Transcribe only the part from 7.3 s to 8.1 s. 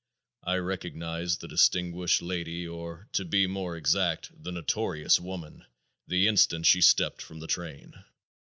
the train.